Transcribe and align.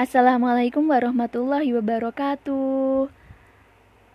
Assalamualaikum 0.00 0.88
warahmatullahi 0.88 1.76
wabarakatuh. 1.76 3.12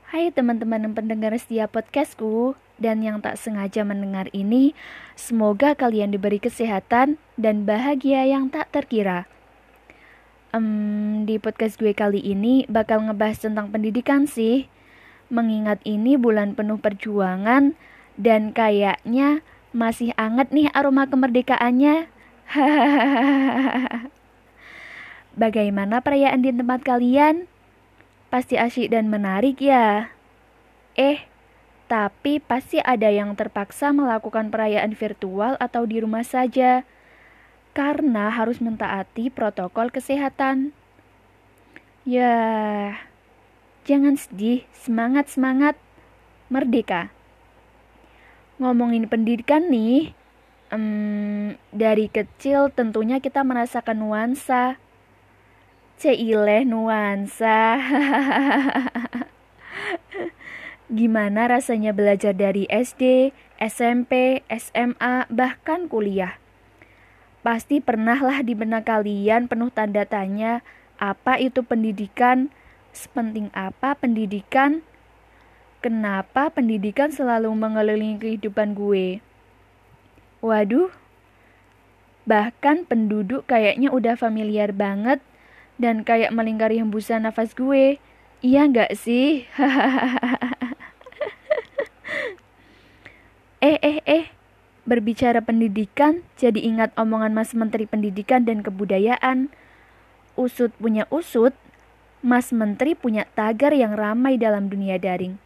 Hai 0.10 0.34
teman-teman 0.34 0.98
pendengar 0.98 1.38
setiap 1.38 1.78
podcastku 1.78 2.58
dan 2.82 3.06
yang 3.06 3.22
tak 3.22 3.38
sengaja 3.38 3.86
mendengar 3.86 4.26
ini, 4.34 4.74
semoga 5.14 5.78
kalian 5.78 6.10
diberi 6.10 6.42
kesehatan 6.42 7.22
dan 7.38 7.70
bahagia 7.70 8.26
yang 8.26 8.50
tak 8.50 8.74
terkira. 8.74 9.30
Um, 10.58 11.30
di 11.30 11.38
podcast 11.38 11.78
gue 11.78 11.94
kali 11.94 12.18
ini 12.18 12.66
bakal 12.66 13.06
ngebahas 13.06 13.46
tentang 13.46 13.70
pendidikan 13.70 14.26
sih. 14.26 14.66
Mengingat 15.30 15.86
ini 15.86 16.18
bulan 16.18 16.58
penuh 16.58 16.82
perjuangan 16.82 17.78
dan 18.18 18.58
kayaknya 18.58 19.46
masih 19.70 20.18
anget 20.18 20.50
nih 20.50 20.66
aroma 20.74 21.06
kemerdekaannya. 21.06 22.10
Bagaimana 25.36 26.00
perayaan 26.00 26.48
di 26.48 26.56
tempat 26.56 26.80
kalian? 26.88 27.52
Pasti 28.32 28.56
asyik 28.56 28.88
dan 28.96 29.12
menarik 29.12 29.60
ya. 29.60 30.16
Eh, 30.96 31.28
tapi 31.92 32.40
pasti 32.40 32.80
ada 32.80 33.12
yang 33.12 33.36
terpaksa 33.36 33.92
melakukan 33.92 34.48
perayaan 34.48 34.96
virtual 34.96 35.60
atau 35.60 35.84
di 35.84 36.00
rumah 36.00 36.24
saja 36.24 36.88
karena 37.76 38.32
harus 38.32 38.64
mentaati 38.64 39.28
protokol 39.28 39.92
kesehatan. 39.92 40.72
Ya, 42.08 42.96
jangan 43.84 44.16
sedih, 44.16 44.64
semangat-semangat, 44.72 45.76
merdeka. 46.48 47.12
Ngomongin 48.56 49.12
pendidikan 49.12 49.68
nih, 49.68 50.16
um, 50.72 51.60
dari 51.76 52.08
kecil 52.08 52.72
tentunya 52.72 53.20
kita 53.20 53.44
merasakan 53.44 54.00
nuansa 54.00 54.80
Ceileh 55.96 56.68
nuansa. 56.68 57.80
Gimana 60.92 61.48
rasanya 61.48 61.96
belajar 61.96 62.36
dari 62.36 62.68
SD, 62.68 63.32
SMP, 63.64 64.44
SMA, 64.52 65.24
bahkan 65.32 65.88
kuliah? 65.88 66.36
Pasti 67.48 67.80
pernahlah 67.80 68.44
di 68.44 68.60
benak 68.60 68.92
kalian 68.92 69.48
penuh 69.48 69.72
tanda 69.72 70.04
tanya, 70.04 70.68
apa 71.00 71.40
itu 71.40 71.64
pendidikan? 71.64 72.52
Sepenting 72.92 73.48
apa 73.56 73.96
pendidikan? 73.96 74.84
Kenapa 75.80 76.52
pendidikan 76.52 77.16
selalu 77.16 77.56
mengelilingi 77.56 78.20
kehidupan 78.20 78.76
gue? 78.76 79.24
Waduh, 80.44 80.92
bahkan 82.28 82.84
penduduk 82.84 83.48
kayaknya 83.48 83.96
udah 83.96 84.20
familiar 84.20 84.76
banget 84.76 85.24
dan 85.76 86.08
kayak 86.08 86.32
melingkari 86.32 86.80
hembusan 86.80 87.28
nafas 87.28 87.52
gue. 87.56 88.00
Iya 88.46 88.70
nggak 88.70 88.94
sih? 88.96 89.50
eh, 93.66 93.78
eh, 93.82 94.00
eh. 94.06 94.26
Berbicara 94.86 95.42
pendidikan, 95.42 96.22
jadi 96.38 96.62
ingat 96.62 96.94
omongan 96.94 97.34
Mas 97.34 97.58
Menteri 97.58 97.90
Pendidikan 97.90 98.46
dan 98.46 98.62
Kebudayaan. 98.62 99.50
Usut 100.38 100.70
punya 100.78 101.10
usut, 101.10 101.58
Mas 102.22 102.54
Menteri 102.54 102.94
punya 102.94 103.26
tagar 103.34 103.74
yang 103.74 103.98
ramai 103.98 104.38
dalam 104.38 104.70
dunia 104.70 105.02
daring. 105.02 105.42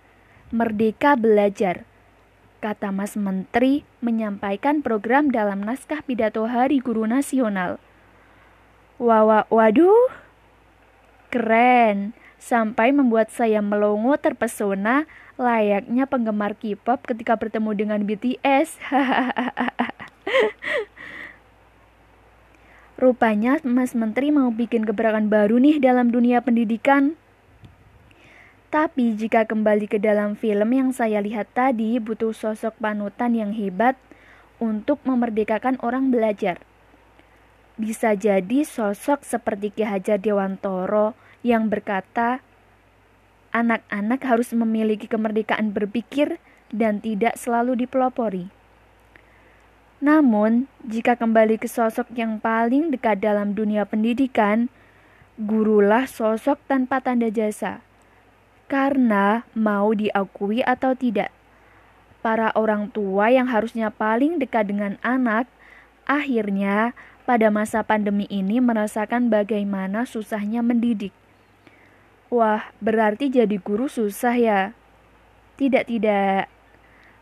Merdeka 0.52 1.16
belajar. 1.16 1.88
Kata 2.60 2.92
Mas 2.92 3.16
Menteri 3.16 3.88
menyampaikan 4.04 4.84
program 4.84 5.32
dalam 5.32 5.64
naskah 5.64 6.04
pidato 6.04 6.44
Hari 6.44 6.84
Guru 6.84 7.08
Nasional. 7.08 7.80
Wawa, 9.00 9.48
waduh, 9.48 10.12
keren. 11.32 12.12
Sampai 12.36 12.92
membuat 12.92 13.32
saya 13.32 13.64
melongo 13.64 14.12
terpesona 14.20 15.08
layaknya 15.40 16.04
penggemar 16.04 16.60
K-pop 16.60 17.08
ketika 17.08 17.40
bertemu 17.40 17.72
dengan 17.80 18.04
BTS. 18.04 18.76
Rupanya 23.00 23.64
Mas 23.64 23.96
Menteri 23.96 24.36
mau 24.36 24.52
bikin 24.52 24.84
gebrakan 24.84 25.32
baru 25.32 25.64
nih 25.64 25.80
dalam 25.80 26.12
dunia 26.12 26.44
pendidikan. 26.44 27.16
Tapi 28.68 29.16
jika 29.16 29.48
kembali 29.48 29.88
ke 29.88 29.96
dalam 29.96 30.36
film 30.36 30.76
yang 30.76 30.92
saya 30.92 31.24
lihat 31.24 31.56
tadi 31.56 32.04
butuh 32.04 32.36
sosok 32.36 32.76
panutan 32.84 33.32
yang 33.32 33.56
hebat 33.56 33.96
untuk 34.60 35.00
memerdekakan 35.08 35.80
orang 35.80 36.12
belajar 36.12 36.60
bisa 37.80 38.12
jadi 38.12 38.68
sosok 38.68 39.24
seperti 39.24 39.72
Ki 39.72 39.88
Hajar 39.88 40.20
Dewantoro 40.20 41.16
yang 41.48 41.72
berkata, 41.72 42.44
anak-anak 43.56 44.20
harus 44.28 44.52
memiliki 44.52 45.08
kemerdekaan 45.08 45.72
berpikir 45.72 46.44
dan 46.76 47.00
tidak 47.00 47.40
selalu 47.40 47.88
dipelopori. 47.88 48.52
Namun, 50.04 50.68
jika 50.84 51.16
kembali 51.16 51.56
ke 51.56 51.72
sosok 51.72 52.12
yang 52.16 52.44
paling 52.44 52.92
dekat 52.92 53.24
dalam 53.24 53.56
dunia 53.56 53.88
pendidikan, 53.88 54.68
gurulah 55.40 56.04
sosok 56.04 56.60
tanpa 56.68 57.00
tanda 57.00 57.32
jasa. 57.32 57.80
Karena 58.68 59.48
mau 59.56 59.96
diakui 59.96 60.62
atau 60.62 60.94
tidak, 60.94 61.32
para 62.20 62.52
orang 62.56 62.92
tua 62.92 63.32
yang 63.32 63.48
harusnya 63.48 63.88
paling 63.90 64.38
dekat 64.38 64.68
dengan 64.68 65.00
anak 65.00 65.48
akhirnya 66.10 66.92
pada 67.30 67.54
masa 67.54 67.86
pandemi 67.86 68.26
ini 68.26 68.58
merasakan 68.58 69.30
bagaimana 69.30 70.10
susahnya 70.10 70.66
mendidik. 70.66 71.14
Wah, 72.34 72.74
berarti 72.82 73.30
jadi 73.30 73.54
guru 73.62 73.86
susah 73.86 74.34
ya? 74.34 74.62
Tidak, 75.62 75.86
tidak. 75.86 76.50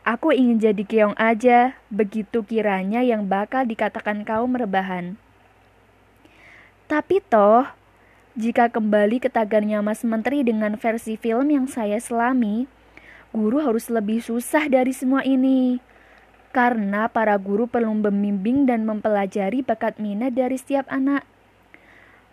Aku 0.08 0.32
ingin 0.32 0.64
jadi 0.64 0.84
keong 0.88 1.18
aja, 1.20 1.76
begitu 1.92 2.40
kiranya 2.48 3.04
yang 3.04 3.28
bakal 3.28 3.68
dikatakan 3.68 4.24
kaum 4.24 4.56
rebahan. 4.56 5.20
Tapi 6.88 7.20
toh, 7.28 7.68
jika 8.40 8.72
kembali 8.72 9.20
ke 9.20 9.28
tagarnya 9.28 9.84
Mas 9.84 10.08
Menteri 10.08 10.40
dengan 10.48 10.80
versi 10.80 11.20
film 11.20 11.52
yang 11.52 11.68
saya 11.68 12.00
selami, 12.00 12.64
guru 13.36 13.60
harus 13.60 13.92
lebih 13.92 14.24
susah 14.24 14.72
dari 14.72 14.96
semua 14.96 15.28
ini 15.28 15.84
karena 16.58 17.06
para 17.06 17.38
guru 17.38 17.70
perlu 17.70 17.94
membimbing 17.94 18.66
dan 18.66 18.82
mempelajari 18.82 19.62
bakat 19.62 20.02
minat 20.02 20.34
dari 20.34 20.58
setiap 20.58 20.90
anak. 20.90 21.22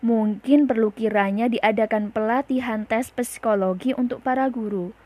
Mungkin 0.01 0.65
perlu 0.65 0.97
kiranya 0.97 1.53
diadakan 1.53 2.09
pelatihan 2.09 2.89
tes 2.89 3.12
psikologi 3.12 3.93
untuk 3.93 4.25
para 4.25 4.49
guru. 4.49 4.97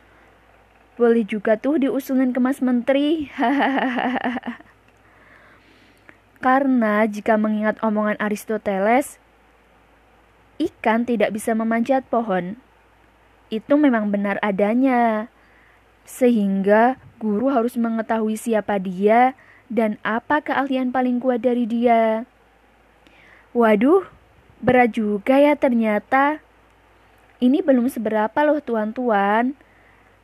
Boleh 0.94 1.26
juga 1.26 1.58
tuh 1.58 1.82
diusulin 1.82 2.30
ke 2.30 2.38
Mas 2.38 2.62
Menteri. 2.62 3.26
Karena 6.46 7.02
jika 7.10 7.34
mengingat 7.34 7.82
omongan 7.82 8.22
Aristoteles, 8.22 9.18
ikan 10.62 11.02
tidak 11.02 11.34
bisa 11.34 11.58
memanjat 11.58 12.06
pohon. 12.06 12.54
Itu 13.50 13.74
memang 13.74 14.14
benar 14.14 14.38
adanya. 14.46 15.26
Sehingga 16.08 16.96
guru 17.20 17.52
harus 17.52 17.76
mengetahui 17.76 18.40
siapa 18.40 18.80
dia 18.80 19.36
dan 19.68 20.00
apa 20.00 20.40
keahlian 20.40 20.88
paling 20.88 21.20
kuat 21.20 21.44
dari 21.44 21.68
dia. 21.68 22.24
Waduh, 23.52 24.08
berat 24.64 24.96
juga 24.96 25.36
ya 25.36 25.52
ternyata. 25.52 26.40
Ini 27.44 27.60
belum 27.60 27.92
seberapa 27.92 28.40
loh 28.40 28.64
tuan-tuan. 28.64 29.52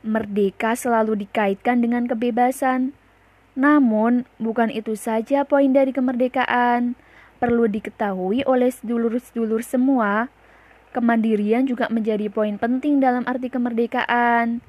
Merdeka 0.01 0.73
selalu 0.73 1.25
dikaitkan 1.25 1.85
dengan 1.85 2.09
kebebasan. 2.09 2.97
Namun, 3.55 4.27
bukan 4.35 4.67
itu 4.67 4.97
saja 4.99 5.47
poin 5.47 5.71
dari 5.71 5.95
kemerdekaan. 5.95 6.97
Perlu 7.39 7.71
diketahui 7.71 8.43
oleh 8.43 8.67
sedulur-sedulur 8.73 9.63
semua, 9.63 10.27
kemandirian 10.91 11.63
juga 11.63 11.87
menjadi 11.87 12.27
poin 12.27 12.59
penting 12.59 12.99
dalam 12.99 13.23
arti 13.23 13.47
kemerdekaan. 13.47 14.59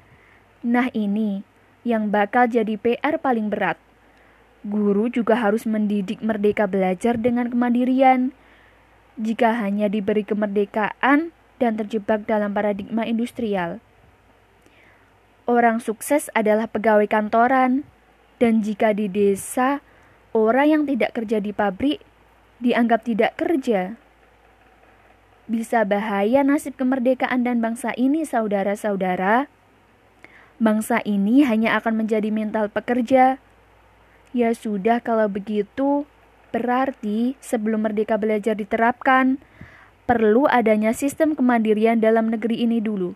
Nah 0.65 0.89
ini 0.93 1.45
yang 1.85 2.09
bakal 2.09 2.49
jadi 2.49 2.75
PR 2.75 3.21
paling 3.21 3.53
berat. 3.53 3.77
Guru 4.65 5.07
juga 5.07 5.37
harus 5.37 5.63
mendidik 5.69 6.19
merdeka 6.19 6.65
belajar 6.65 7.15
dengan 7.15 7.47
kemandirian. 7.47 8.33
Jika 9.17 9.55
hanya 9.57 9.87
diberi 9.87 10.25
kemerdekaan 10.25 11.31
dan 11.57 11.71
terjebak 11.77 12.25
dalam 12.25 12.53
paradigma 12.53 13.05
industrial. 13.05 13.81
Orang 15.47 15.79
sukses 15.79 16.27
adalah 16.35 16.67
pegawai 16.67 17.07
kantoran, 17.07 17.87
dan 18.37 18.59
jika 18.61 18.91
di 18.91 19.07
desa, 19.07 19.79
orang 20.35 20.67
yang 20.67 20.83
tidak 20.83 21.15
kerja 21.15 21.39
di 21.39 21.55
pabrik 21.55 22.03
dianggap 22.59 23.07
tidak 23.07 23.39
kerja. 23.39 23.95
Bisa 25.47 25.87
bahaya 25.87 26.43
nasib 26.43 26.75
kemerdekaan 26.75 27.47
dan 27.47 27.63
bangsa 27.63 27.95
ini, 27.95 28.27
saudara-saudara 28.27 29.47
bangsa 30.57 31.01
ini 31.05 31.45
hanya 31.45 31.77
akan 31.77 32.05
menjadi 32.05 32.29
mental 32.33 32.69
pekerja. 32.69 33.37
Ya 34.35 34.49
sudah 34.53 34.99
kalau 35.01 35.29
begitu, 35.29 36.05
berarti 36.51 37.37
sebelum 37.39 37.85
merdeka 37.85 38.17
belajar 38.17 38.57
diterapkan, 38.57 39.39
perlu 40.09 40.47
adanya 40.49 40.95
sistem 40.95 41.33
kemandirian 41.33 42.01
dalam 42.01 42.31
negeri 42.31 42.63
ini 42.65 42.81
dulu. 42.81 43.13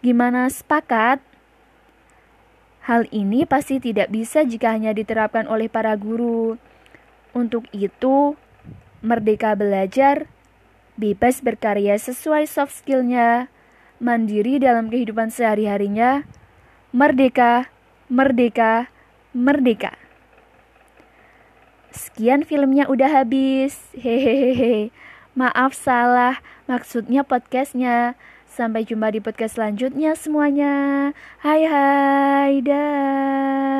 Gimana 0.00 0.46
sepakat? 0.48 1.18
Hal 2.88 3.04
ini 3.12 3.44
pasti 3.44 3.76
tidak 3.82 4.08
bisa 4.08 4.48
jika 4.48 4.72
hanya 4.72 4.96
diterapkan 4.96 5.44
oleh 5.44 5.68
para 5.68 5.92
guru. 5.98 6.56
Untuk 7.36 7.68
itu, 7.76 8.32
merdeka 9.04 9.52
belajar, 9.52 10.24
bebas 10.96 11.44
berkarya 11.44 12.00
sesuai 12.00 12.48
soft 12.48 12.80
skillnya, 12.80 13.52
mandiri 14.00 14.56
dalam 14.56 14.88
kehidupan 14.88 15.28
sehari-harinya, 15.28 16.24
merdeka, 16.88 17.68
merdeka, 18.08 18.88
merdeka. 19.36 19.92
Sekian 21.92 22.44
filmnya 22.44 22.88
udah 22.88 23.10
habis. 23.10 23.92
Hehehe. 23.92 24.88
Maaf 25.36 25.76
salah, 25.76 26.40
maksudnya 26.66 27.22
podcastnya. 27.22 28.16
Sampai 28.48 28.82
jumpa 28.82 29.14
di 29.14 29.20
podcast 29.22 29.54
selanjutnya 29.54 30.18
semuanya. 30.18 30.74
Hai 31.44 31.62
hai, 31.62 32.52
dah. 32.64 33.78